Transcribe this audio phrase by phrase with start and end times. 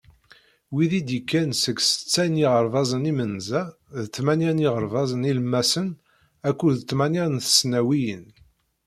[0.75, 3.61] Wid i d-yekkan seg setta n yiɣerbazen imenza
[4.01, 5.87] d tmanya n yiɣerbazen ilemmasen
[6.49, 8.25] akked tmanya n tesnawiyin.